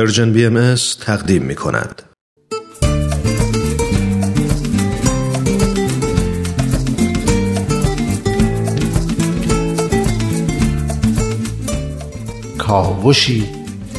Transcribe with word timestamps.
پرژن 0.00 0.32
بی 0.32 0.46
ام 0.46 0.74
تقدیم 1.00 1.42
می 1.42 1.54
کند. 1.54 2.02
کاوشی 12.58 13.48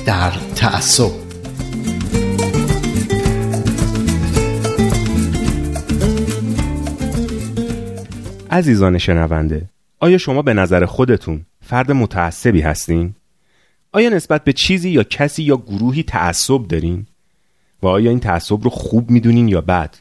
در 0.06 0.32
تعصب 0.56 1.12
عزیزان 8.52 8.98
شنونده 8.98 9.70
آیا 10.00 10.18
شما 10.18 10.42
به 10.42 10.54
نظر 10.54 10.86
خودتون 10.86 11.46
فرد 11.62 11.92
متعصبی 11.92 12.62
هستین؟ 12.62 13.16
آیا 13.92 14.10
نسبت 14.10 14.44
به 14.44 14.54
چیزی 14.54 14.90
یا 14.90 15.04
کسی 15.04 15.44
یا 15.44 15.58
گروهی 15.58 16.04
تعصب 16.04 16.68
دارین؟ 16.68 17.06
و 17.82 17.88
آیا 17.88 18.10
این 18.10 18.20
تعصب 18.20 18.64
رو 18.64 18.70
خوب 18.70 19.12
می‌دونین 19.12 19.48
یا 19.48 19.62
بد؟ 19.62 19.96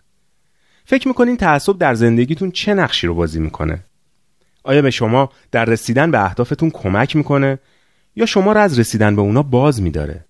فکر 0.84 1.08
می‌کنین 1.08 1.36
تعصب 1.36 1.78
در 1.78 1.94
زندگیتون 1.94 2.50
چه 2.50 2.74
نقشی 2.74 3.06
رو 3.06 3.14
بازی 3.14 3.40
می‌کنه؟ 3.40 3.84
آیا 4.64 4.82
به 4.82 4.90
شما 4.90 5.30
در 5.50 5.64
رسیدن 5.64 6.10
به 6.10 6.24
اهدافتون 6.24 6.70
کمک 6.70 7.16
می‌کنه 7.16 7.58
یا 8.16 8.26
شما 8.26 8.52
را 8.52 8.62
از 8.62 8.78
رسیدن 8.78 9.16
به 9.16 9.22
اونا 9.22 9.42
باز 9.42 9.82
میداره؟ 9.82 10.24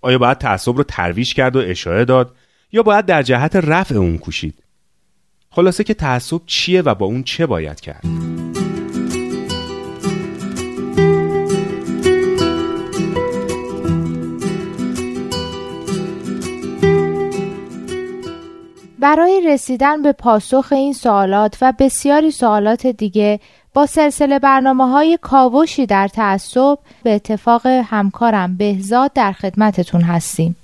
آیا 0.00 0.18
باید 0.18 0.38
تعصب 0.38 0.76
رو 0.76 0.82
ترویش 0.82 1.34
کرد 1.34 1.56
و 1.56 1.58
اشاره 1.58 2.04
داد 2.04 2.36
یا 2.72 2.82
باید 2.82 3.06
در 3.06 3.22
جهت 3.22 3.56
رفع 3.56 3.94
اون 3.94 4.18
کوشید؟ 4.18 4.62
خلاصه 5.50 5.84
که 5.84 5.94
تعصب 5.94 6.40
چیه 6.46 6.82
و 6.82 6.94
با 6.94 7.06
اون 7.06 7.22
چه 7.22 7.46
باید 7.46 7.80
کرد؟ 7.80 8.04
برای 19.00 19.42
رسیدن 19.46 20.02
به 20.02 20.12
پاسخ 20.12 20.68
این 20.72 20.92
سوالات 20.92 21.58
و 21.62 21.72
بسیاری 21.78 22.30
سوالات 22.30 22.86
دیگه 22.86 23.40
با 23.74 23.86
سلسله 23.86 24.38
برنامه 24.38 24.88
های 24.88 25.18
کاوشی 25.22 25.86
در 25.86 26.08
تعصب 26.08 26.78
به 27.02 27.14
اتفاق 27.14 27.66
همکارم 27.66 28.56
بهزاد 28.56 29.12
در 29.12 29.32
خدمتتون 29.32 30.00
هستیم. 30.00 30.56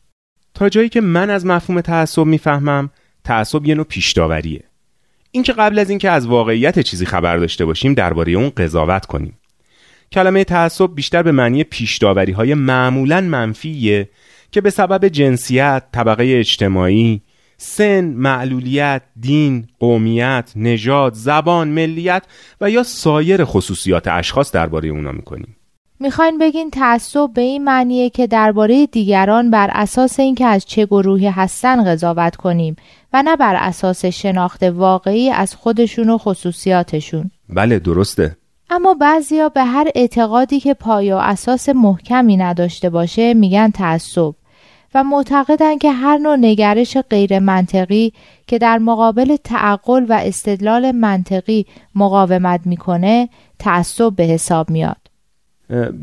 تا 0.54 0.68
جایی 0.68 0.88
که 0.88 1.00
من 1.00 1.30
از 1.30 1.46
مفهوم 1.46 1.80
تعصب 1.80 2.24
می‌فهمم 2.24 2.90
تعصب 3.24 3.66
یه 3.66 3.74
نوع 3.74 3.84
پیشداوریه. 3.84 4.64
اینکه 5.30 5.52
قبل 5.52 5.78
از 5.78 5.90
اینکه 5.90 6.10
از 6.10 6.26
واقعیت 6.26 6.78
چیزی 6.78 7.06
خبر 7.06 7.36
داشته 7.36 7.64
باشیم 7.64 7.94
درباره 7.94 8.32
اون 8.32 8.50
قضاوت 8.56 9.06
کنیم. 9.06 9.38
کلمه 10.12 10.44
تعصب 10.44 10.94
بیشتر 10.94 11.22
به 11.22 11.32
معنی 11.32 11.64
پیشداوری 11.64 12.32
های 12.32 12.54
معمولا 12.54 13.20
منفیه 13.20 14.08
که 14.50 14.60
به 14.60 14.70
سبب 14.70 15.08
جنسیت، 15.08 15.82
طبقه 15.92 16.34
اجتماعی، 16.38 17.22
سن، 17.56 18.04
معلولیت، 18.04 19.02
دین، 19.20 19.66
قومیت، 19.80 20.52
نژاد، 20.56 21.14
زبان، 21.14 21.68
ملیت 21.68 22.22
و 22.60 22.70
یا 22.70 22.82
سایر 22.82 23.44
خصوصیات 23.44 24.08
اشخاص 24.08 24.52
درباره 24.52 24.88
اونا 24.88 25.12
می‌کنیم. 25.12 25.56
می‌خواین 26.00 26.38
بگین 26.38 26.70
تعصب 26.70 27.30
به 27.34 27.40
این 27.40 27.64
معنیه 27.64 28.10
که 28.10 28.26
درباره 28.26 28.86
دیگران 28.86 29.50
بر 29.50 29.70
اساس 29.72 30.20
اینکه 30.20 30.46
از 30.46 30.64
چه 30.64 30.86
گروهی 30.86 31.26
هستن 31.28 31.84
قضاوت 31.84 32.36
کنیم 32.36 32.76
و 33.12 33.22
نه 33.22 33.36
بر 33.36 33.54
اساس 33.58 34.04
شناخت 34.04 34.62
واقعی 34.62 35.30
از 35.30 35.54
خودشون 35.54 36.10
و 36.10 36.18
خصوصیاتشون. 36.18 37.30
بله 37.48 37.78
درسته. 37.78 38.36
اما 38.70 38.94
بعضیا 38.94 39.48
به 39.48 39.64
هر 39.64 39.88
اعتقادی 39.94 40.60
که 40.60 40.74
پایه 40.74 41.14
و 41.14 41.18
اساس 41.18 41.68
محکمی 41.68 42.36
نداشته 42.36 42.90
باشه 42.90 43.34
میگن 43.34 43.70
تعصب 43.70 44.34
و 44.96 45.04
معتقدند 45.04 45.78
که 45.78 45.92
هر 45.92 46.18
نوع 46.18 46.36
نگرش 46.36 46.96
غیر 46.96 47.38
منطقی 47.38 48.12
که 48.46 48.58
در 48.58 48.78
مقابل 48.78 49.36
تعقل 49.44 50.06
و 50.08 50.12
استدلال 50.12 50.92
منطقی 50.92 51.66
مقاومت 51.94 52.60
می‌کنه 52.64 53.28
تعصب 53.58 54.12
به 54.16 54.22
حساب 54.24 54.70
میاد. 54.70 54.96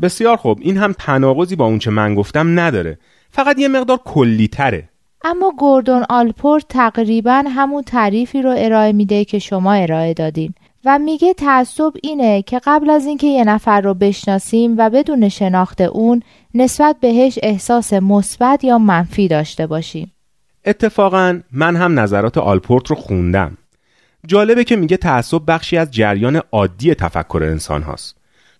بسیار 0.02 0.36
خوب. 0.36 0.58
این 0.62 0.76
هم 0.76 0.94
تناقضی 0.98 1.56
با 1.56 1.66
اونچه 1.66 1.90
من 1.90 2.14
گفتم 2.14 2.60
نداره. 2.60 2.98
فقط 3.30 3.58
یه 3.58 3.68
مقدار 3.68 4.00
کلی 4.04 4.48
تره. 4.48 4.88
اما 5.24 5.52
گوردون 5.58 6.04
آلپورت 6.08 6.64
تقریبا 6.68 7.44
همون 7.48 7.82
تعریفی 7.82 8.42
رو 8.42 8.54
ارائه 8.58 8.92
میده 8.92 9.24
که 9.24 9.38
شما 9.38 9.72
ارائه 9.72 10.14
دادین. 10.14 10.54
و 10.84 10.98
میگه 10.98 11.34
تعصب 11.34 11.92
اینه 12.02 12.42
که 12.42 12.60
قبل 12.64 12.90
از 12.90 13.06
اینکه 13.06 13.26
یه 13.26 13.44
نفر 13.44 13.80
رو 13.80 13.94
بشناسیم 13.94 14.74
و 14.78 14.90
بدون 14.90 15.28
شناخت 15.28 15.80
اون 15.80 16.22
نسبت 16.54 16.96
بهش 17.00 17.38
احساس 17.42 17.92
مثبت 17.92 18.64
یا 18.64 18.78
منفی 18.78 19.28
داشته 19.28 19.66
باشیم. 19.66 20.12
اتفاقا 20.64 21.40
من 21.52 21.76
هم 21.76 22.00
نظرات 22.00 22.38
آلپورت 22.38 22.86
رو 22.86 22.96
خوندم. 22.96 23.58
جالبه 24.26 24.64
که 24.64 24.76
میگه 24.76 24.96
تعصب 24.96 25.42
بخشی 25.46 25.76
از 25.76 25.90
جریان 25.90 26.42
عادی 26.52 26.94
تفکر 26.94 27.42
انسان 27.42 27.82
هاست. 27.82 28.16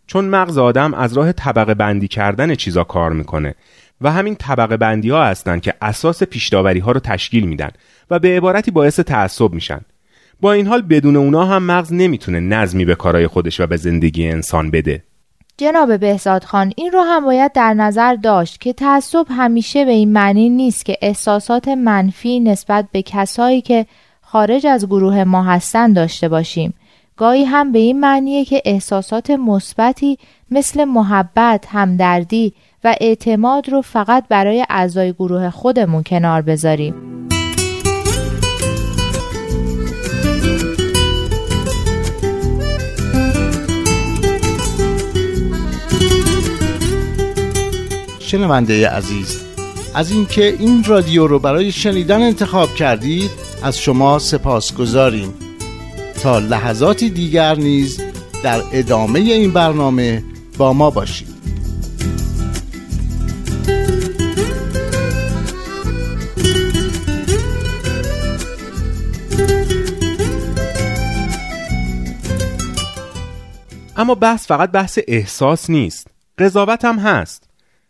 چون 0.07 0.25
مغز 0.25 0.59
آدم 0.59 0.95
از 0.95 1.13
راه 1.13 1.33
طبقه 1.33 1.75
بندی 1.75 2.09
کردن 2.09 2.55
چیزا 2.55 2.85
کار 2.85 3.13
می‌کنه 3.13 3.55
و 4.01 4.13
همین 4.13 4.35
طبقه 4.35 4.77
بندی 4.77 5.11
ها 5.11 5.25
هستن 5.25 5.61
که 5.61 5.75
اساس 5.83 6.23
پیشداوری 6.23 6.81
ها 6.81 6.93
رو 6.93 7.01
تشکیل 7.01 7.47
میدن 7.47 7.71
و 8.11 8.19
به 8.19 8.37
عبارتی 8.37 8.71
باعث 8.71 9.01
تعصب 9.01 9.53
میشن. 9.53 9.81
با 10.41 10.53
این 10.53 10.67
حال 10.67 10.83
بدون 10.83 11.17
اونا 11.17 11.45
هم 11.45 11.63
مغز 11.63 11.93
نمی‌تونه 11.93 12.41
نظمی 12.41 12.85
به 12.85 12.95
کارهای 12.95 13.27
خودش 13.27 13.61
و 13.61 13.67
به 13.67 13.77
زندگی 13.77 14.29
انسان 14.29 14.71
بده 14.71 15.03
جناب 15.57 15.97
بهزاد 15.97 16.45
خان 16.45 16.73
این 16.77 16.93
رو 16.93 17.01
هم 17.01 17.25
باید 17.25 17.53
در 17.53 17.75
نظر 17.75 18.15
داشت 18.15 18.61
که 18.61 18.73
تعصب 18.73 19.27
همیشه 19.31 19.85
به 19.85 19.91
این 19.91 20.13
معنی 20.13 20.51
نیست 20.51 20.85
که 20.85 20.97
احساسات 21.03 21.69
منفی 21.69 22.41
نسبت 22.41 22.87
به 22.93 23.03
کسایی 23.03 23.61
که 23.61 23.87
خارج 24.21 24.67
از 24.67 24.87
گروه 24.87 25.25
ما 25.25 25.43
هستن 25.43 25.93
داشته 25.93 26.29
باشیم 26.29 26.75
گاهی 27.17 27.45
هم 27.45 27.73
به 27.73 27.79
این 27.79 28.01
معنیه 28.01 28.45
که 28.45 28.63
احساسات 28.65 29.31
مثبتی 29.31 30.19
مثل 30.51 30.85
محبت، 30.85 31.67
همدردی 31.69 32.55
و 32.85 32.95
اعتماد 33.01 33.69
رو 33.69 33.83
فقط 33.83 34.25
برای 34.29 34.67
اعضای 34.71 35.13
گروه 35.13 35.51
خودمون 35.51 36.03
کنار 36.03 36.43
بذاریم. 36.43 37.14
شنونده 48.35 48.89
عزیز. 48.89 49.41
از 49.95 50.11
اینکه 50.11 50.57
این 50.59 50.85
رادیو 50.85 51.27
رو 51.27 51.39
برای 51.39 51.73
شنیدن 51.73 52.23
انتخاب 52.23 52.75
کردید 52.75 53.31
از 53.63 53.79
شما 53.79 54.19
سپاس 54.19 54.75
گذاریم. 54.75 55.35
تا 56.23 56.39
لحظاتی 56.39 57.11
دیگر 57.11 57.55
نیز 57.55 58.01
در 58.43 58.63
ادامه 58.73 59.19
این 59.19 59.51
برنامه 59.51 60.23
با 60.59 60.73
ما 60.73 60.91
باشید. 60.91 61.29
اما 73.97 74.15
بحث 74.15 74.47
فقط 74.47 74.71
بحث 74.71 74.99
احساس 75.09 75.71
نیست. 75.71 76.07
قضاوت 76.39 76.85
هم 76.85 76.99
هست. 76.99 77.44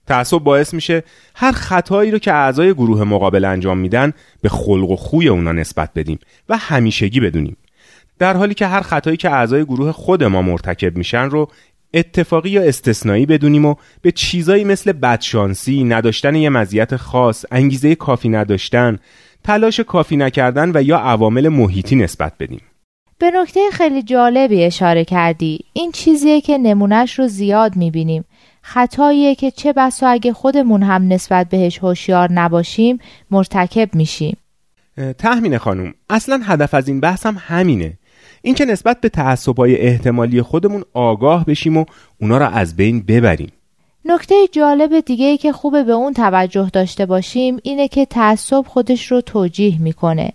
تعصب 0.07 0.39
باعث 0.39 0.75
میشه 0.75 1.03
هر 1.35 1.53
خطایی 1.53 2.11
رو 2.11 2.19
که 2.19 2.33
اعضای 2.33 2.75
گروه 2.75 3.05
مقابل 3.05 3.45
انجام 3.45 3.79
میدن 3.79 4.13
به 4.43 4.49
خلق 4.49 4.91
و 4.91 4.97
خوی 4.97 5.29
اونا 5.29 5.53
نسبت 5.53 5.91
بدیم 5.95 6.19
و 6.49 6.57
همیشگی 6.57 7.21
بدونیم 7.21 7.57
در 8.19 8.37
حالی 8.37 8.55
که 8.55 8.67
هر 8.67 8.81
خطایی 8.81 9.17
که 9.17 9.31
اعضای 9.31 9.65
گروه 9.65 9.93
خود 9.93 10.25
ما 10.25 10.43
مرتکب 10.43 10.97
میشن 10.97 11.31
رو 11.31 11.49
اتفاقی 11.95 12.51
یا 12.51 12.63
استثنایی 12.63 13.27
بدونیم 13.27 13.65
و 13.65 13.75
به 14.03 14.13
چیزایی 14.13 14.65
مثل 14.65 14.93
بدشانسی، 14.93 15.85
نداشتن 15.85 16.35
یه 16.35 16.49
مزیت 16.49 16.97
خاص، 16.97 17.45
انگیزه 17.53 17.95
کافی 17.95 18.29
نداشتن، 18.29 18.99
تلاش 19.45 19.81
کافی 19.81 20.17
نکردن 20.17 20.73
و 20.75 20.83
یا 20.83 20.99
عوامل 20.99 21.49
محیطی 21.49 21.97
نسبت 21.97 22.33
بدیم. 22.41 22.61
به 23.19 23.31
نکته 23.31 23.61
خیلی 23.73 24.03
جالبی 24.03 24.65
اشاره 24.65 25.05
کردی. 25.05 25.59
این 25.73 25.93
چیزیه 25.93 26.41
که 26.41 26.59
نمونهش 26.59 27.19
رو 27.19 27.29
زیاد 27.29 27.77
می‌بینیم. 27.77 28.25
خطاییه 28.67 29.35
که 29.35 29.51
چه 29.51 29.73
بسا 29.73 30.09
اگه 30.09 30.33
خودمون 30.33 30.83
هم 30.83 31.13
نسبت 31.13 31.49
بهش 31.49 31.79
هوشیار 31.79 32.33
نباشیم 32.33 32.99
مرتکب 33.31 33.95
میشیم. 33.95 34.37
تحمین 35.19 35.59
خانم 35.59 35.95
اصلا 36.11 36.41
هدف 36.45 36.75
از 36.75 36.89
این 36.89 37.01
بحث 37.01 37.27
هم 37.27 37.37
همینه. 37.39 37.93
اینکه 38.43 38.65
نسبت 38.65 39.01
به 39.01 39.09
تعصبای 39.09 39.77
احتمالی 39.77 40.43
خودمون 40.43 40.85
آگاه 40.93 41.45
بشیم 41.45 41.77
و 41.77 41.85
اونا 42.21 42.39
را 42.39 42.49
از 42.49 42.77
بین 42.77 43.03
ببریم. 43.03 43.53
نکته 44.05 44.35
جالب 44.53 45.01
دیگه 45.01 45.27
ای 45.27 45.37
که 45.37 45.53
خوبه 45.53 45.83
به 45.83 45.93
اون 45.93 46.13
توجه 46.13 46.71
داشته 46.73 47.07
باشیم 47.07 47.57
اینه 47.63 47.89
که 47.89 48.07
تعصب 48.07 48.65
خودش 48.69 49.13
رو 49.13 49.21
توجیه 49.21 49.83
می‌کنه. 49.83 50.33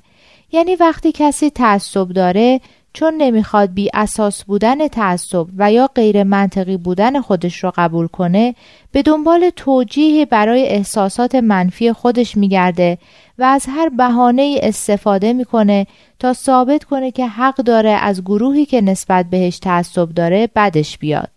یعنی 0.52 0.76
وقتی 0.76 1.12
کسی 1.12 1.50
تعصب 1.50 2.08
داره 2.08 2.62
چون 2.94 3.14
نمی‌خواد 3.14 3.74
بی 3.74 3.90
اساس 3.94 4.44
بودن 4.44 4.88
تعصب 4.88 5.48
و 5.58 5.72
یا 5.72 5.88
غیر 5.88 6.24
منطقی 6.24 6.78
بودن 6.78 7.22
خودش 7.22 7.64
رو 7.64 7.72
قبول 7.76 8.08
کنه 8.08 8.56
به 8.92 9.02
دنبال 9.02 9.50
توجیهی 9.56 10.26
برای 10.26 10.68
احساسات 10.68 11.36
منفی 11.36 11.94
خودش 11.94 12.38
میگرده 12.38 12.98
و 13.40 13.44
از 13.44 13.66
هر 13.70 13.90
بهانه 13.90 14.60
استفاده 14.64 15.34
می‌کنه 15.34 15.88
تا 16.20 16.34
ثابت 16.34 16.84
کنه 16.84 17.12
که 17.12 17.28
حق 17.28 17.56
داره 17.56 17.90
از 17.90 18.22
گروهی 18.22 18.66
که 18.66 18.82
نسبت 18.82 19.26
بهش 19.26 19.60
تعصب 19.60 20.10
داره 20.10 20.50
بدش 20.56 20.98
بیاد. 20.98 21.30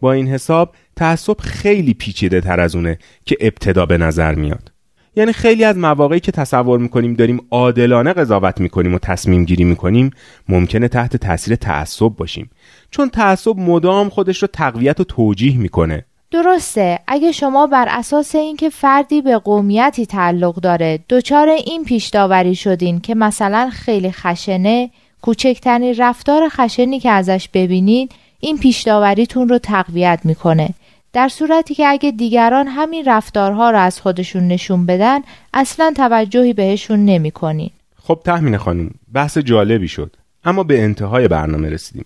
با 0.00 0.12
این 0.12 0.28
حساب 0.28 0.74
تعصب 0.96 1.40
خیلی 1.40 1.94
پیچیده 1.94 2.40
تر 2.40 2.60
از 2.60 2.76
اونه 2.76 2.98
که 3.26 3.36
ابتدا 3.40 3.86
به 3.86 3.98
نظر 3.98 4.34
میاد. 4.34 4.72
یعنی 5.16 5.32
خیلی 5.32 5.64
از 5.64 5.76
مواقعی 5.76 6.20
که 6.20 6.32
تصور 6.32 6.78
می‌کنیم 6.78 7.14
داریم 7.14 7.46
عادلانه 7.50 8.12
قضاوت 8.12 8.60
می‌کنیم 8.60 8.94
و 8.94 8.98
تصمیم 8.98 9.44
گیری 9.44 9.64
می‌کنیم 9.64 10.10
ممکنه 10.48 10.88
تحت 10.88 11.16
تاثیر 11.16 11.56
تعصب 11.56 12.08
باشیم. 12.08 12.50
چون 12.90 13.08
تعصب 13.10 13.58
مدام 13.58 14.08
خودش 14.08 14.42
رو 14.42 14.48
تقویت 14.52 15.00
و 15.00 15.04
توجیه 15.04 15.58
می‌کنه. 15.58 16.04
درسته. 16.30 16.98
اگه 17.06 17.32
شما 17.32 17.66
بر 17.66 17.86
اساس 17.90 18.34
اینکه 18.34 18.68
فردی 18.68 19.22
به 19.22 19.38
قومیتی 19.38 20.06
تعلق 20.06 20.54
داره 20.54 20.98
دچار 21.08 21.48
این 21.48 21.84
پیش 21.84 22.08
داوری 22.08 22.54
شدین 22.54 23.00
که 23.00 23.14
مثلا 23.14 23.70
خیلی 23.72 24.12
خشنه 24.12 24.90
کوچکترین 25.22 25.94
رفتار 25.98 26.48
خشنی 26.48 27.00
که 27.00 27.10
ازش 27.10 27.48
ببینید 27.54 28.12
این 28.40 28.58
پیش 28.58 28.82
داوریتون 28.82 29.48
رو 29.48 29.58
تقویت 29.58 30.20
می‌کنه. 30.24 30.68
در 31.12 31.28
صورتی 31.28 31.74
که 31.74 31.86
اگه 31.86 32.10
دیگران 32.10 32.66
همین 32.68 33.04
رفتارها 33.06 33.70
را 33.70 33.80
از 33.80 34.00
خودشون 34.00 34.48
نشون 34.48 34.86
بدن 34.86 35.20
اصلا 35.54 35.92
توجهی 35.96 36.52
بهشون 36.52 37.04
نمی‌کنین. 37.04 37.70
خب 38.02 38.20
تحمین 38.24 38.56
خانم 38.56 38.90
بحث 39.12 39.38
جالبی 39.38 39.88
شد 39.88 40.16
اما 40.44 40.62
به 40.62 40.82
انتهای 40.82 41.28
برنامه 41.28 41.68
رسیدیم. 41.68 42.04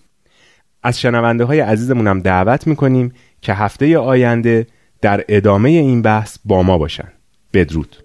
از 0.83 0.99
شنونده 1.01 1.43
های 1.43 1.59
عزیزمونم 1.59 2.19
دعوت 2.19 2.67
می‌کنیم 2.67 3.13
که 3.41 3.53
هفته 3.53 3.97
آینده 3.97 4.67
در 5.01 5.25
ادامه 5.29 5.69
این 5.69 6.01
بحث 6.01 6.37
با 6.45 6.63
ما 6.63 6.77
باشن. 6.77 7.07
بدرود. 7.53 8.04